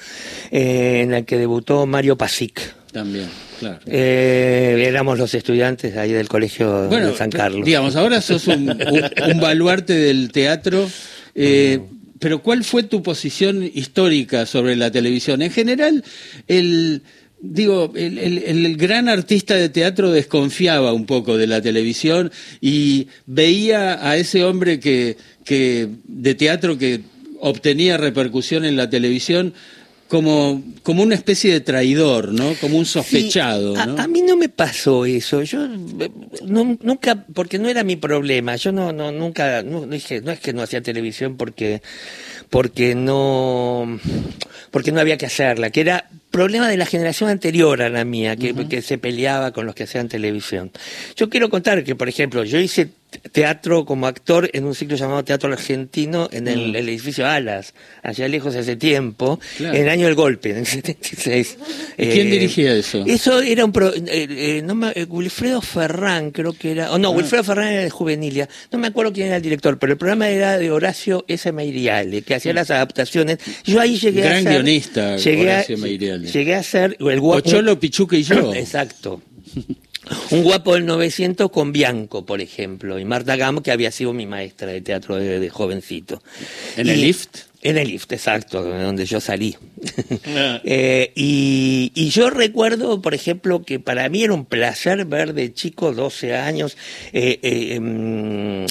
eh, 0.51 1.01
en 1.03 1.11
la 1.11 1.21
que 1.23 1.37
debutó 1.37 1.85
Mario 1.85 2.17
Pasic. 2.17 2.75
También, 2.91 3.27
claro. 3.59 3.79
Eh, 3.85 4.83
éramos 4.87 5.17
los 5.19 5.33
estudiantes 5.33 5.95
ahí 5.97 6.11
del 6.11 6.27
colegio 6.27 6.87
Bueno, 6.87 7.07
de 7.11 7.15
San 7.17 7.29
Carlos. 7.29 7.63
digamos, 7.65 7.95
ahora 7.95 8.19
sos 8.21 8.47
un, 8.47 8.69
un- 8.69 9.31
un 9.31 9.39
baluarte 9.39 9.93
del 9.93 10.31
teatro, 10.31 10.89
eh, 11.35 11.79
pero 12.19 12.41
¿cuál 12.41 12.63
fue 12.63 12.83
tu 12.83 13.03
posición 13.03 13.63
histórica 13.73 14.45
sobre 14.45 14.75
la 14.75 14.91
televisión? 14.91 15.41
En 15.41 15.51
general, 15.51 16.03
el... 16.47 17.01
Digo, 17.41 17.93
el, 17.95 18.17
el- 18.17 18.37
el 18.39 18.75
gran 18.75 19.07
artista 19.07 19.55
de 19.55 19.69
teatro 19.69 20.11
desconfiaba 20.11 20.91
un 20.91 21.05
poco 21.05 21.37
de 21.37 21.47
la 21.47 21.61
televisión 21.61 22.33
y 22.59 23.07
veía 23.27 24.05
a 24.05 24.17
ese 24.17 24.43
hombre 24.43 24.81
que, 24.81 25.15
que 25.49 25.87
de 26.03 26.35
teatro 26.35 26.77
que 26.77 27.01
obtenía 27.39 27.97
repercusión 27.97 28.65
en 28.65 28.75
la 28.77 28.87
televisión 28.87 29.55
como, 30.07 30.61
como 30.83 31.01
una 31.01 31.15
especie 31.15 31.51
de 31.51 31.59
traidor, 31.61 32.33
¿no? 32.33 32.53
Como 32.61 32.77
un 32.77 32.85
sospechado, 32.85 33.73
Sí, 33.75 33.81
a, 33.81 33.85
¿no? 33.87 33.99
a 33.99 34.07
mí 34.07 34.21
no 34.21 34.35
me 34.37 34.47
pasó 34.49 35.05
eso. 35.05 35.41
Yo 35.41 35.67
no- 36.45 36.77
nunca, 36.81 37.25
porque 37.33 37.57
no 37.57 37.67
era 37.67 37.83
mi 37.83 37.95
problema. 37.95 38.55
Yo 38.57 38.71
no, 38.71 38.91
no, 38.91 39.11
nunca, 39.11 39.63
no, 39.63 39.87
no 39.87 39.93
dije, 39.93 40.21
no 40.21 40.31
es 40.31 40.39
que 40.39 40.53
no 40.53 40.61
hacía 40.61 40.81
televisión 40.81 41.35
porque, 41.35 41.81
porque 42.51 42.93
no, 42.93 43.99
porque 44.69 44.91
no 44.91 44.99
había 44.99 45.17
que 45.17 45.25
hacerla, 45.25 45.71
que 45.71 45.81
era 45.81 46.07
problema 46.29 46.67
de 46.69 46.77
la 46.77 46.85
generación 46.85 47.29
anterior 47.31 47.81
a 47.81 47.89
la 47.89 48.05
mía, 48.05 48.35
que, 48.35 48.53
que 48.67 48.83
se 48.83 48.99
peleaba 48.99 49.51
con 49.51 49.65
los 49.65 49.73
que 49.73 49.83
hacían 49.83 50.09
televisión. 50.09 50.71
Yo 51.15 51.27
quiero 51.29 51.49
contar 51.49 51.83
que, 51.83 51.95
por 51.95 52.07
ejemplo, 52.07 52.43
yo 52.43 52.59
hice 52.59 52.89
teatro 53.31 53.85
como 53.85 54.05
actor 54.07 54.49
en 54.53 54.65
un 54.65 54.75
ciclo 54.75 54.95
llamado 54.95 55.23
Teatro 55.23 55.51
Argentino 55.51 56.29
en 56.31 56.47
el, 56.47 56.75
el 56.75 56.87
edificio 56.89 57.25
Alas, 57.27 57.73
allá 58.03 58.27
lejos 58.27 58.55
hace 58.55 58.75
tiempo, 58.75 59.39
Claro. 59.57 59.75
en 59.75 59.83
el 59.83 59.89
año 59.89 60.05
del 60.05 60.15
golpe, 60.15 60.51
en 60.51 60.57
el 60.57 60.65
76. 60.67 61.57
¿Y 61.97 62.05
quién 62.07 62.27
Eh, 62.27 62.31
dirigía 62.31 62.73
eso? 62.75 63.03
Eso 63.07 63.41
era 63.41 63.65
un... 63.65 63.71
pro- 63.71 63.93
eh, 63.93 64.01
eh, 64.07 64.61
no 64.63 64.75
me- 64.75 64.91
eh, 64.95 65.05
Wilfredo 65.09 65.61
Ferrán, 65.61 66.31
creo 66.31 66.53
que 66.53 66.71
era... 66.71 66.91
O 66.91 66.95
Ah. 66.95 66.99
no, 66.99 67.11
Wilfredo 67.11 67.43
Ferrán 67.43 67.69
era 67.73 67.83
de 67.83 67.89
Juvenilia. 67.89 68.47
No 68.71 68.77
me 68.79 68.87
acuerdo 68.87 69.11
quién 69.13 69.27
era 69.27 69.37
el 69.37 69.41
director, 69.41 69.77
pero 69.79 69.93
el 69.93 69.97
programa 69.97 70.29
era 70.29 70.57
de 70.57 70.69
Horacio 70.71 71.25
S. 71.27 71.51
Meiriale, 71.51 72.21
que 72.21 72.35
hacía 72.35 72.53
las 72.53 72.69
adaptaciones. 72.71 73.39
Yo 73.63 73.79
ahí 73.81 73.97
llegué 73.97 74.21
a 74.23 74.25
Gran 74.29 74.43
ser... 74.43 74.51
guionista, 74.53 75.17
llegué 75.17 75.51
a- 75.51 75.55
Horacio 75.55 75.77
Meiriale. 75.79 76.31
Llegué 76.31 76.55
a 76.55 76.63
ser... 76.63 76.95
El 76.99 77.19
Ocholo, 77.21 77.79
Pichuca 77.79 78.15
y 78.17 78.23
yo. 78.23 78.53
Exacto. 78.53 79.21
Un 80.31 80.43
guapo 80.43 80.73
del 80.75 80.85
900 80.85 81.51
con 81.51 81.71
Bianco, 81.71 82.25
por 82.25 82.41
ejemplo, 82.41 82.97
y 82.99 83.05
Marta 83.05 83.35
Gamo, 83.35 83.61
que 83.63 83.71
había 83.71 83.91
sido 83.91 84.13
mi 84.13 84.25
maestra 84.25 84.67
de 84.67 84.81
teatro 84.81 85.15
de, 85.17 85.39
de 85.39 85.49
jovencito. 85.49 86.21
¿En 86.77 86.87
Y- 86.87 86.89
el 86.91 87.01
lift? 87.01 87.37
En 87.61 87.77
el 87.77 87.89
lift, 87.89 88.09
exacto, 88.13 88.63
de 88.63 88.83
donde 88.83 89.05
yo 89.05 89.19
salí. 89.19 89.55
Ah. 90.25 90.61
Eh, 90.63 91.11
y, 91.15 91.91
y 91.95 92.09
yo 92.09 92.29
recuerdo, 92.29 93.01
por 93.01 93.13
ejemplo, 93.13 93.63
que 93.63 93.79
para 93.79 94.07
mí 94.09 94.23
era 94.23 94.33
un 94.33 94.45
placer 94.45 95.05
ver 95.05 95.33
de 95.33 95.53
chico, 95.53 95.91
12 95.93 96.35
años, 96.35 96.77
eh, 97.13 97.39
eh, 97.41 97.75
em, 97.75 98.65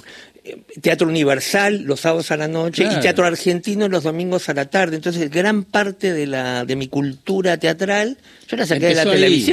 Teatro 0.81 1.07
Universal 1.09 1.83
los 1.83 2.01
sábados 2.01 2.31
a 2.31 2.37
la 2.39 2.49
noche 2.49 2.85
Claro. 2.85 2.99
y 2.99 3.03
Teatro 3.03 3.27
Argentino 3.27 3.89
los 3.89 4.05
domingos 4.05 4.49
a 4.49 4.55
la 4.55 4.65
tarde. 4.71 4.97
Entonces, 4.97 5.31
gran 5.31 5.65
parte 5.65 6.13
de, 6.15 6.27
la, 6.27 6.65
de 6.65 6.77
mi 6.77 6.89
cultura 6.89 7.59
teatral 7.59 8.17
yo 8.49 8.57
la 8.57 8.67
saqué 8.67 8.87
de 8.87 8.95
la 8.95 9.03
ahí. 9.03 9.53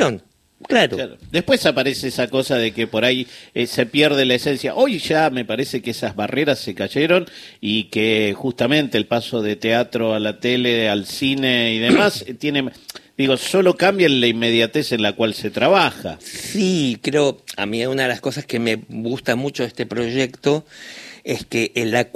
Claro. 0.68 0.96
Claro. 0.96 1.18
Después 1.32 1.66
aparece 1.66 2.08
esa 2.08 2.28
cosa 2.30 2.56
de 2.58 2.72
que 2.72 2.88
por 2.88 3.04
ahí 3.04 3.28
eh, 3.54 3.68
se 3.68 3.86
pierde 3.86 4.26
la 4.26 4.36
esencia. 4.36 4.74
Hoy 4.74 5.00
ya 5.00 5.30
me 5.30 5.44
parece 5.44 5.82
que 5.82 5.92
esas 5.92 6.16
barreras 6.16 6.60
se 6.60 6.74
cayeron 6.74 7.26
y 7.60 7.86
que 7.86 8.34
justamente 8.36 8.98
el 8.98 9.06
paso 9.06 9.42
de 9.42 9.58
teatro 9.58 10.14
a 10.14 10.20
la 10.20 10.40
tele, 10.40 10.90
al 10.90 11.06
cine 11.06 11.74
y 11.74 11.80
demás 11.80 12.26
tiene, 12.40 12.72
digo, 13.18 13.36
solo 13.38 13.76
cambia 13.76 14.08
la 14.08 14.28
inmediatez 14.28 14.94
en 14.94 15.02
la 15.02 15.14
cual 15.14 15.34
se 15.34 15.50
trabaja. 15.50 16.18
Sí, 16.22 17.00
creo, 17.02 17.44
a 17.58 17.66
mí 17.66 17.86
una 17.86 18.04
de 18.04 18.10
las 18.10 18.22
cosas 18.22 18.46
que 18.46 18.60
me 18.60 18.76
gusta 18.88 19.36
mucho 19.36 19.64
de 19.64 19.68
este 19.68 19.86
proyecto 19.86 20.66
es 21.26 21.46
que 21.46 21.72
la, 21.76 22.08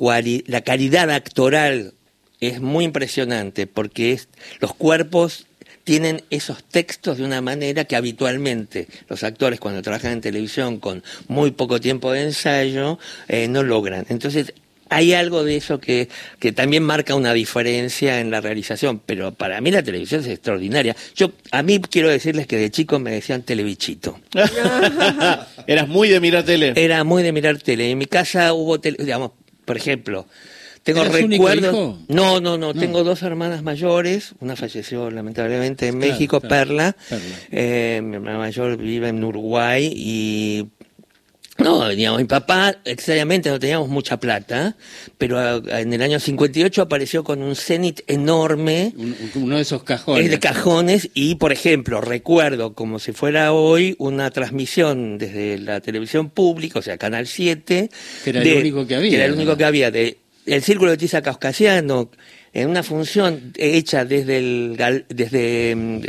la 0.47 0.61
calidad 0.61 1.11
actoral 1.11 1.93
es 2.39 2.61
muy 2.61 2.85
impresionante 2.85 3.67
porque 3.67 4.13
es, 4.13 4.29
los 4.61 4.73
cuerpos 4.73 5.45
tienen 5.89 6.21
esos 6.29 6.63
textos 6.63 7.17
de 7.17 7.23
una 7.23 7.41
manera 7.41 7.83
que 7.85 7.95
habitualmente 7.95 8.87
los 9.07 9.23
actores 9.23 9.59
cuando 9.59 9.81
trabajan 9.81 10.11
en 10.11 10.21
televisión 10.21 10.79
con 10.79 11.03
muy 11.27 11.49
poco 11.49 11.81
tiempo 11.81 12.11
de 12.11 12.25
ensayo 12.25 12.99
eh, 13.27 13.47
no 13.47 13.63
logran. 13.63 14.05
Entonces 14.09 14.53
hay 14.89 15.13
algo 15.13 15.43
de 15.43 15.57
eso 15.57 15.79
que, 15.79 16.07
que 16.37 16.51
también 16.51 16.83
marca 16.83 17.15
una 17.15 17.33
diferencia 17.33 18.19
en 18.19 18.29
la 18.29 18.39
realización, 18.39 19.01
pero 19.03 19.33
para 19.33 19.61
mí 19.61 19.71
la 19.71 19.81
televisión 19.81 20.21
es 20.21 20.27
extraordinaria. 20.27 20.95
Yo 21.15 21.31
a 21.49 21.63
mí 21.63 21.79
quiero 21.79 22.09
decirles 22.09 22.45
que 22.45 22.57
de 22.57 22.69
chico 22.69 22.99
me 22.99 23.09
decían 23.09 23.41
telebichito. 23.41 24.19
Eras 25.65 25.87
muy 25.87 26.09
de 26.09 26.19
mirar 26.19 26.43
tele. 26.43 26.73
Era 26.75 27.03
muy 27.03 27.23
de 27.23 27.31
mirar 27.31 27.57
tele. 27.57 27.89
En 27.89 27.97
mi 27.97 28.05
casa 28.05 28.53
hubo, 28.53 28.79
tele, 28.79 28.97
digamos, 28.99 29.31
por 29.65 29.75
ejemplo, 29.75 30.27
tengo 30.83 31.01
¿Eras 31.01 31.15
único 31.21 31.47
recuerdos. 31.47 31.73
hijo? 31.73 31.97
No, 32.07 32.39
no, 32.41 32.57
no, 32.57 32.73
Tengo 32.73 33.03
dos 33.03 33.21
hermanas 33.23 33.63
mayores. 33.63 34.33
Una 34.39 34.55
falleció 34.55 35.09
lamentablemente 35.11 35.87
en 35.87 35.97
Claro, 35.99 36.11
México, 36.13 36.39
claro. 36.41 36.55
Perla. 36.67 36.95
Perla. 37.09 37.35
Eh, 37.51 38.01
mi 38.03 38.15
hermana 38.15 38.37
mayor 38.37 38.77
vive 38.77 39.09
en 39.09 39.23
Uruguay 39.23 39.91
y 39.95 40.67
no, 41.57 41.89
digamos, 41.89 42.21
mi 42.21 42.25
papá, 42.25 42.77
extrañamente 42.85 43.49
no 43.49 43.59
teníamos 43.59 43.89
mucha 43.89 44.17
plata, 44.17 44.77
pero 45.17 45.57
eh, 45.57 45.81
en 45.81 45.91
el 45.91 46.01
año 46.01 46.17
58 46.17 46.81
apareció 46.83 47.25
con 47.25 47.41
un 47.43 47.53
cenit 47.57 47.99
enorme 48.07 48.93
Un- 48.95 49.13
uno 49.35 49.57
de 49.57 49.63
esos 49.63 49.83
cajones. 49.83 50.23
es 50.23 50.31
de 50.31 50.39
cajones 50.39 51.09
y, 51.13 51.35
por 51.35 51.51
ejemplo, 51.51 51.99
recuerdo 51.99 52.73
como 52.73 52.97
si 52.97 53.11
fuera 53.11 53.51
hoy 53.51 53.93
una 53.99 54.31
transmisión 54.31 55.17
desde 55.17 55.57
la 55.59 55.81
televisión 55.81 56.29
pública, 56.29 56.79
o 56.79 56.81
sea, 56.81 56.97
Canal 56.97 57.27
7. 57.27 57.89
Que 58.23 58.29
era 58.29 58.41
el 58.41 58.57
único 58.59 58.87
que 58.87 58.95
había, 58.95 59.09
Que 59.09 59.15
era 59.17 59.25
el 59.25 59.33
único 59.33 59.51
¿no? 59.51 59.57
que 59.57 59.65
había, 59.65 59.91
de 59.91 60.17
El 60.49 60.63
Círculo 60.63 60.91
de 60.91 60.97
Tiza 60.97 61.21
Caucasiano, 61.21 62.09
en 62.53 62.69
una 62.69 62.81
función 62.81 63.53
hecha 63.55 64.05
desde 64.05 64.37
el, 64.37 65.05
desde 65.09 65.75
mm, 65.75 66.01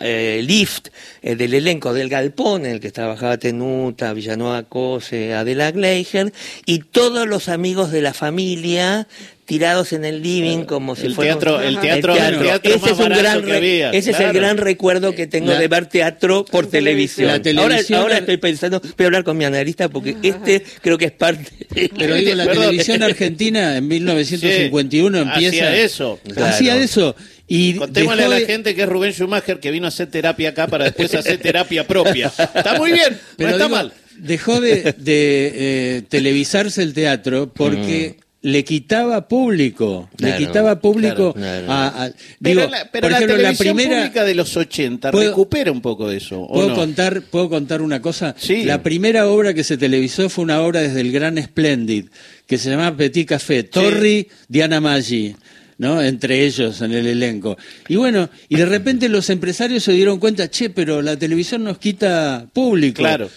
eh, 0.00 0.42
Lift, 0.46 0.88
eh, 1.22 1.36
del 1.36 1.54
elenco 1.54 1.92
del 1.94 2.08
Galpón, 2.08 2.66
en 2.66 2.72
el 2.72 2.80
que 2.80 2.90
trabajaba 2.90 3.38
Tenuta, 3.38 4.12
Villanueva 4.12 4.62
Cose, 4.64 5.34
Adela 5.34 5.70
Gleicher, 5.70 6.32
y 6.66 6.78
todos 6.80 7.26
los 7.28 7.48
amigos 7.48 7.90
de 7.92 8.02
la 8.02 8.14
familia 8.14 9.06
tirados 9.46 9.92
en 9.92 10.04
el 10.04 10.22
living 10.22 10.62
como 10.62 10.94
si 10.94 11.06
el 11.06 11.14
fuera 11.16 11.32
teatro, 11.32 11.60
el 11.60 11.80
teatro, 11.80 12.14
el 12.14 12.38
teatro 12.38 12.70
ese 12.72 12.78
más 12.82 12.90
es 12.92 12.98
un 13.00 13.08
gran 13.08 13.40
que 13.40 13.46
re- 13.50 13.56
había. 13.56 13.90
ese 13.90 14.12
es 14.12 14.20
el 14.20 14.32
gran 14.32 14.56
recuerdo 14.58 15.12
que 15.12 15.26
tengo 15.26 15.50
La- 15.50 15.58
de 15.58 15.66
ver 15.66 15.86
teatro 15.86 16.44
por 16.44 16.68
televisión. 16.68 17.26
La 17.26 17.32
ahora, 17.32 17.42
televisión- 17.42 18.00
ahora 18.00 18.18
estoy 18.18 18.36
pensando, 18.36 18.80
voy 18.80 18.92
a 19.00 19.04
hablar 19.06 19.24
con 19.24 19.36
mi 19.36 19.44
analista 19.44 19.88
porque 19.88 20.14
este 20.22 20.62
creo 20.80 20.96
que 20.98 21.06
es 21.06 21.10
parte. 21.12 21.50
Pero 21.98 22.14
digo, 22.14 22.32
la 22.36 22.46
televisión 22.46 23.02
argentina 23.02 23.76
en 23.76 23.88
1951 23.88 25.18
Sí, 25.18 25.22
empieza. 25.24 25.48
hacía 25.66 25.76
eso. 25.76 26.20
Claro. 26.32 26.46
Hacía 26.54 26.76
eso. 26.76 27.16
Y 27.52 27.74
Contémosle 27.74 28.22
a 28.24 28.28
la 28.28 28.36
de- 28.36 28.46
gente 28.46 28.76
que 28.76 28.82
es 28.82 28.88
Rubén 28.88 29.12
Schumacher 29.12 29.58
que 29.58 29.72
vino 29.72 29.86
a 29.86 29.88
hacer 29.88 30.06
terapia 30.08 30.50
acá 30.50 30.68
para 30.68 30.84
después 30.84 31.12
hacer 31.16 31.38
terapia 31.38 31.84
propia. 31.84 32.28
Está 32.54 32.76
muy 32.78 32.92
bien, 32.92 33.18
Pero 33.36 33.50
no 33.50 33.56
está 33.56 33.66
digo, 33.66 33.76
mal. 33.76 33.92
Dejó 34.18 34.60
de, 34.60 34.94
de, 34.98 35.52
eh, 35.54 36.02
televisarse 36.08 36.80
el 36.82 36.94
teatro 36.94 37.52
porque 37.52 38.20
le 38.42 38.62
quitaba 38.64 39.26
público. 39.26 40.08
le 40.18 40.36
quitaba 40.36 40.78
público 40.80 41.32
claro, 41.34 41.66
claro. 41.66 41.72
a. 41.72 42.04
a- 42.04 42.10
Pero, 42.40 42.60
digo, 42.60 42.70
la, 42.70 42.88
pero 42.92 43.02
por 43.02 43.10
la 43.10 43.16
ejemplo, 43.16 43.36
la 43.36 43.42
televisión 43.42 43.76
primera. 43.76 43.98
pública 44.02 44.24
de 44.24 44.34
los 44.36 44.56
80 44.56 45.10
¿Puedo- 45.10 45.30
recupera 45.30 45.72
un 45.72 45.80
poco 45.82 46.08
de 46.08 46.18
eso. 46.18 46.40
¿o 46.42 46.52
¿Puedo 46.54 46.68
no? 46.68 46.74
contar, 46.76 47.22
¿Puedo 47.22 47.48
contar 47.50 47.82
una 47.82 48.00
cosa? 48.00 48.36
Sí. 48.38 48.62
La 48.64 48.82
primera 48.82 49.26
obra 49.26 49.54
que 49.54 49.64
se 49.64 49.76
televisó 49.76 50.28
fue 50.30 50.44
una 50.44 50.60
obra 50.62 50.82
desde 50.82 51.00
el 51.00 51.10
Gran 51.10 51.36
Splendid, 51.42 52.06
que 52.46 52.58
se 52.58 52.70
llama 52.70 52.96
Petit 52.96 53.28
Café. 53.28 53.64
Torri, 53.64 54.28
Diana 54.48 54.80
Maggi, 54.80 55.34
¿no? 55.80 56.00
Entre 56.02 56.44
ellos 56.44 56.80
en 56.82 56.92
el 56.92 57.06
elenco. 57.06 57.56
Y 57.88 57.96
bueno, 57.96 58.28
y 58.50 58.56
de 58.56 58.66
repente 58.66 59.08
los 59.08 59.30
empresarios 59.30 59.82
se 59.82 59.92
dieron 59.92 60.18
cuenta, 60.20 60.48
che, 60.50 60.68
pero 60.70 61.00
la 61.02 61.16
televisión 61.16 61.64
nos 61.64 61.78
quita 61.78 62.46
público. 62.52 62.98
Claro, 62.98 63.28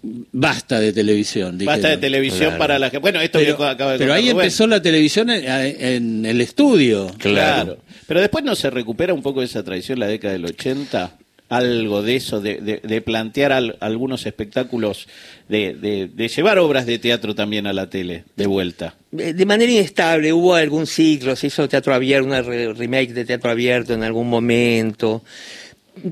Basta 0.00 0.78
de 0.78 0.92
televisión. 0.92 1.58
basta 1.64 1.88
de 1.88 1.96
televisión 1.96 2.40
Claro. 2.50 2.58
para 2.58 2.78
la 2.78 2.88
que. 2.90 2.98
Bueno, 2.98 3.20
esto 3.20 3.38
Pero, 3.40 3.56
que 3.56 3.64
acaba 3.64 3.92
de 3.92 3.98
pero 3.98 4.12
ahí 4.14 4.30
Rubén. 4.30 4.36
empezó 4.44 4.66
la 4.68 4.80
televisión 4.80 5.28
en, 5.30 5.44
en 5.46 6.24
el 6.26 6.40
estudio. 6.40 7.12
Claro. 7.18 7.78
Pero 8.06 8.20
después 8.20 8.44
no 8.44 8.54
se 8.54 8.70
recupera 8.70 9.12
un 9.12 9.22
poco 9.22 9.42
esa 9.42 9.62
tradición 9.64 9.98
la 9.98 10.06
década 10.06 10.34
del 10.34 10.44
80, 10.46 11.16
algo 11.48 12.02
de 12.02 12.16
eso, 12.16 12.40
de, 12.40 12.56
de- 12.60 12.80
plantear 13.00 13.52
al- 13.52 13.76
algunos 13.80 14.26
espectáculos, 14.26 15.08
de, 15.48 15.74
de- 15.74 16.08
llevar 16.28 16.58
obras 16.58 16.84
de 16.86 16.98
teatro 16.98 17.34
también 17.34 17.66
a 17.66 17.72
la 17.72 17.88
tele, 17.88 18.24
de 18.36 18.46
vuelta. 18.46 18.94
De 19.10 19.46
manera 19.46 19.72
inestable, 19.72 20.32
hubo 20.34 20.54
algún 20.54 20.86
ciclo, 20.86 21.34
se 21.36 21.46
hizo 21.46 21.66
teatro 21.68 21.94
abierto, 21.94 22.26
una 22.26 22.42
re- 22.42 22.74
remake 22.74 23.14
de 23.14 23.24
teatro 23.24 23.50
abierto 23.50 23.94
en 23.94 24.02
algún 24.02 24.28
momento, 24.28 25.24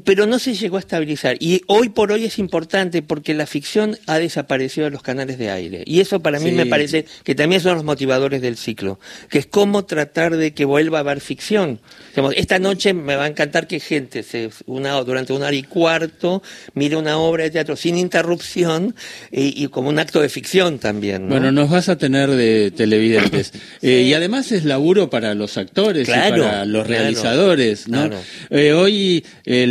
pero 0.05 0.27
no 0.27 0.39
se 0.39 0.55
llegó 0.55 0.77
a 0.77 0.81
estabilizar. 0.81 1.37
Y 1.41 1.63
hoy 1.67 1.89
por 1.89 2.13
hoy 2.13 2.25
es 2.25 2.39
importante 2.39 3.03
porque 3.03 3.35
la 3.35 3.47
ficción 3.47 3.99
ha 4.07 4.19
desaparecido 4.19 4.85
de 4.87 4.91
los 4.91 5.03
canales 5.03 5.39
de 5.39 5.51
aire. 5.51 5.83
Y 5.87 6.01
eso 6.01 6.21
para 6.21 6.39
mí 6.41 6.51
Sí. 6.51 6.57
me 6.57 6.67
parece 6.67 7.07
que 7.25 7.35
también 7.35 7.61
son 7.61 7.75
los 7.75 7.85
motivadores 7.85 8.41
del 8.43 8.57
ciclo, 8.57 8.99
que 9.31 9.39
es 9.39 9.47
cómo 9.47 9.85
tratar 9.85 10.37
de 10.37 10.53
que 10.55 10.65
vuelva 10.65 10.99
a 10.99 11.01
haber 11.01 11.21
ficción. 11.21 11.81
Digamos, 12.11 12.35
esta 12.37 12.59
noche 12.59 12.95
me 12.95 13.17
va 13.17 13.25
a 13.25 13.29
encantar 13.29 13.67
que 13.67 13.81
gente 13.81 14.23
se 14.23 14.51
una, 14.67 14.93
durante 15.03 15.33
una 15.33 15.47
hora 15.47 15.57
y 15.57 15.63
cuarto 15.63 16.43
mire 16.75 16.97
una 16.97 17.19
obra 17.19 17.45
de 17.45 17.51
teatro 17.51 17.77
sin 17.77 17.99
interrupción 17.99 18.95
y, 19.31 19.63
y 19.63 19.69
como 19.69 19.89
un 19.89 19.99
acto 19.99 20.21
de 20.21 20.29
ficción 20.29 20.79
también. 20.79 21.23
¿no? 21.25 21.29
Bueno, 21.31 21.53
nos 21.53 21.71
vas 21.71 21.89
a 21.89 21.97
tener 21.97 22.31
de 22.31 22.71
televidentes. 22.71 23.53
Eh, 23.83 24.03
y 24.03 24.15
además 24.15 24.51
es 24.53 24.65
laburo 24.65 25.11
para 25.11 25.35
los 25.35 25.57
actores 25.59 26.07
Claro, 26.07 26.37
y 26.37 26.41
para 26.41 26.65
los 26.65 26.87
claro, 26.87 27.03
realizadores, 27.03 27.89
¿no? 27.89 28.09
claro. 28.09 28.23
Eh, 28.51 28.73
hoy 28.73 29.25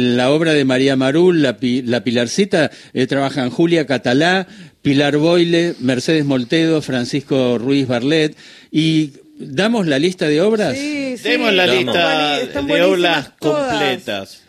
en 0.05 0.17
la 0.17 0.31
obra 0.31 0.53
de 0.53 0.65
María 0.65 0.95
Marul, 0.95 1.41
La, 1.41 1.57
Pi- 1.57 1.81
la 1.81 2.03
Pilarcita, 2.03 2.71
eh, 2.93 3.07
trabajan 3.07 3.49
Julia 3.49 3.85
Catalá, 3.85 4.47
Pilar 4.81 5.17
Boile, 5.17 5.75
Mercedes 5.79 6.25
Moltedo, 6.25 6.81
Francisco 6.81 7.57
Ruiz 7.57 7.87
Barlet. 7.87 8.35
Y 8.71 9.11
damos 9.37 9.87
la 9.87 9.99
lista 9.99 10.27
de 10.27 10.41
obras. 10.41 10.75
Sí, 10.77 11.15
sí. 11.17 11.29
Demos 11.29 11.53
la 11.53 11.67
lista 11.67 12.39
Están 12.41 12.67
de 12.67 12.81
obras 12.83 13.31
todas. 13.39 13.69
completas. 13.71 14.41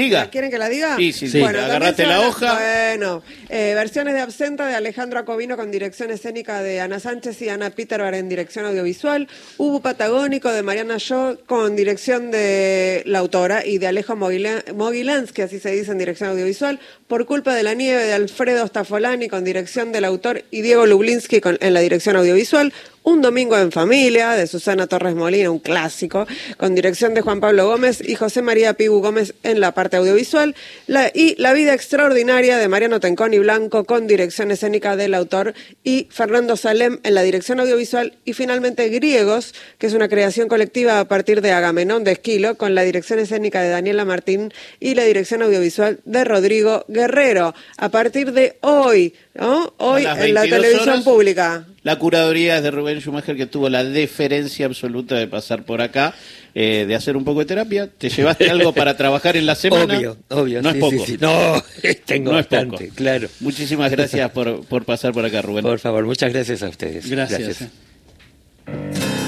Diga. 0.00 0.20
¿La 0.20 0.30
¿Quieren 0.30 0.50
que 0.50 0.58
la 0.58 0.68
diga? 0.68 0.96
Sí, 0.96 1.12
sí, 1.12 1.28
sí. 1.28 1.40
Bueno, 1.40 1.60
agarrate 1.60 2.06
la 2.06 2.20
hoja. 2.26 2.54
Bueno, 2.54 3.22
eh, 3.48 3.72
versiones 3.74 4.14
de 4.14 4.20
Absenta 4.20 4.66
de 4.66 4.74
Alejandro 4.74 5.18
Acobino 5.18 5.56
con 5.56 5.70
dirección 5.70 6.10
escénica 6.10 6.62
de 6.62 6.80
Ana 6.80 7.00
Sánchez 7.00 7.40
y 7.42 7.48
Ana 7.48 7.70
Peterbar 7.70 8.14
en 8.14 8.28
dirección 8.28 8.64
audiovisual. 8.66 9.28
Hubo 9.58 9.80
Patagónico 9.80 10.50
de 10.50 10.62
Mariana 10.62 10.96
Shaw 10.98 11.38
con 11.46 11.76
dirección 11.76 12.30
de 12.30 13.02
la 13.06 13.18
autora 13.20 13.64
y 13.66 13.78
de 13.78 13.86
Alejo 13.88 14.14
Mogila- 14.16 14.64
Mogilansky, 14.74 15.42
así 15.42 15.58
se 15.60 15.70
dice 15.72 15.90
en 15.92 15.98
dirección 15.98 16.30
audiovisual. 16.30 16.80
Por 17.06 17.26
culpa 17.26 17.54
de 17.54 17.62
la 17.62 17.74
nieve 17.74 18.04
de 18.04 18.12
Alfredo 18.12 18.66
Stafolani 18.66 19.28
con 19.28 19.44
dirección 19.44 19.92
del 19.92 20.04
autor 20.04 20.44
y 20.50 20.62
Diego 20.62 20.86
Lublinsky 20.86 21.40
con- 21.40 21.58
en 21.60 21.74
la 21.74 21.80
dirección 21.80 22.16
audiovisual. 22.16 22.72
Un 23.02 23.22
domingo 23.22 23.56
en 23.56 23.72
familia 23.72 24.32
de 24.32 24.46
Susana 24.46 24.86
Torres 24.86 25.14
Molina, 25.14 25.50
un 25.50 25.58
clásico, 25.58 26.26
con 26.58 26.74
dirección 26.74 27.14
de 27.14 27.22
Juan 27.22 27.40
Pablo 27.40 27.66
Gómez 27.66 28.02
y 28.06 28.14
José 28.14 28.42
María 28.42 28.74
Pibu 28.74 29.00
Gómez 29.00 29.32
en 29.42 29.58
la 29.58 29.72
parte 29.72 29.96
audiovisual. 29.96 30.54
La- 30.86 31.10
y 31.14 31.34
La 31.40 31.54
vida 31.54 31.72
extraordinaria 31.72 32.58
de 32.58 32.68
Mariano 32.68 33.00
Tenconi 33.00 33.38
Blanco 33.38 33.84
con 33.84 34.06
dirección 34.06 34.50
escénica 34.50 34.96
del 34.96 35.14
autor 35.14 35.54
y 35.82 36.08
Fernando 36.10 36.58
Salem 36.58 36.98
en 37.02 37.14
la 37.14 37.22
dirección 37.22 37.58
audiovisual. 37.58 38.18
Y 38.26 38.34
finalmente 38.34 38.88
Griegos, 38.90 39.54
que 39.78 39.86
es 39.86 39.94
una 39.94 40.08
creación 40.10 40.48
colectiva 40.48 41.00
a 41.00 41.08
partir 41.08 41.40
de 41.40 41.52
Agamenón 41.52 42.04
de 42.04 42.12
Esquilo, 42.12 42.56
con 42.58 42.74
la 42.74 42.82
dirección 42.82 43.18
escénica 43.18 43.62
de 43.62 43.70
Daniela 43.70 44.04
Martín 44.04 44.52
y 44.78 44.94
la 44.94 45.04
dirección 45.04 45.40
audiovisual 45.42 46.00
de 46.04 46.24
Rodrigo 46.24 46.84
Guerrero. 46.88 47.54
A 47.78 47.88
partir 47.88 48.32
de 48.32 48.58
hoy, 48.60 49.14
¿no? 49.34 49.72
Hoy 49.78 50.02
en 50.02 50.34
la 50.34 50.42
22 50.42 50.50
televisión 50.50 50.88
horas. 50.90 51.04
pública. 51.04 51.66
La 51.82 51.98
curaduría 51.98 52.58
es 52.58 52.62
de 52.62 52.70
Rubén 52.70 53.00
Schumacher, 53.00 53.36
que 53.36 53.46
tuvo 53.46 53.68
la 53.70 53.82
deferencia 53.84 54.66
absoluta 54.66 55.14
de 55.16 55.26
pasar 55.26 55.62
por 55.64 55.80
acá, 55.80 56.14
eh, 56.54 56.84
de 56.86 56.94
hacer 56.94 57.16
un 57.16 57.24
poco 57.24 57.40
de 57.40 57.46
terapia. 57.46 57.86
¿Te 57.88 58.10
llevaste 58.10 58.50
algo 58.50 58.74
para 58.74 58.96
trabajar 58.98 59.36
en 59.38 59.46
la 59.46 59.54
semana? 59.54 59.96
Obvio, 59.96 60.16
obvio. 60.28 60.60
No 60.62 60.72
sí, 60.72 60.76
es 60.76 60.80
poco. 60.84 61.06
sí, 61.06 61.12
sí. 61.12 61.18
No, 61.20 61.62
tengo 62.04 62.32
No 62.32 62.38
es 62.38 62.44
bastante, 62.48 62.84
poco. 62.86 62.96
claro. 62.96 63.28
Muchísimas 63.40 63.90
gracias 63.90 64.30
por, 64.30 64.64
por 64.66 64.84
pasar 64.84 65.12
por 65.12 65.24
acá, 65.24 65.40
Rubén. 65.40 65.62
Por 65.64 65.78
favor, 65.78 66.04
muchas 66.04 66.32
gracias 66.32 66.62
a 66.62 66.68
ustedes. 66.68 67.08
Gracias. 67.08 67.62
eh. 67.62 69.19